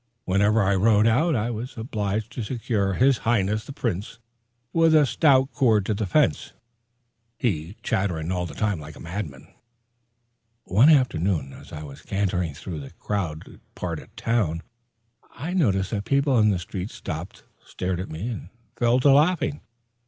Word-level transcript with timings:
Whenever 0.25 0.63
I 0.63 0.73
rode 0.73 1.05
out, 1.05 1.35
I 1.35 1.51
was 1.51 1.77
obliged 1.77 2.31
to 2.31 2.41
secure 2.41 2.93
his 2.93 3.19
Highness 3.19 3.65
the 3.65 3.71
Prince 3.71 4.17
with 4.73 4.95
a 4.95 5.05
stout 5.05 5.51
cord 5.51 5.85
to 5.85 5.93
the 5.93 6.07
fence, 6.07 6.53
he 7.37 7.75
chattering 7.83 8.31
all 8.31 8.47
the 8.47 8.55
time 8.55 8.79
like 8.79 8.95
a 8.95 8.99
madman. 8.99 9.53
One 10.63 10.89
afternoon 10.89 11.53
as 11.53 11.71
I 11.71 11.83
was 11.83 12.01
cantering 12.01 12.55
through 12.55 12.79
the 12.79 12.89
crowded 12.97 13.61
part 13.75 13.99
of 13.99 14.09
the 14.09 14.15
town, 14.19 14.63
I 15.35 15.53
noticed 15.53 15.91
that 15.91 15.97
the 15.97 16.01
people 16.09 16.39
in 16.39 16.49
the 16.49 16.57
street 16.57 16.89
stopped, 16.89 17.43
stared 17.63 17.99
at 17.99 18.09
me, 18.09 18.27
and 18.27 18.49
fell 18.75 18.99
to 19.01 19.11
laughing. 19.11 19.61